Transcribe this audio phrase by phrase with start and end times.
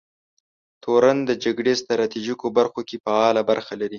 [0.83, 3.89] تورن د جګړې ستراتیژیکو برخو کې فعاله برخه لري.